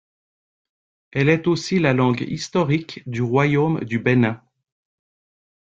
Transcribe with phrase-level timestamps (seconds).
[1.11, 4.41] Elle est aussi la langue historique du royaume du Bénin.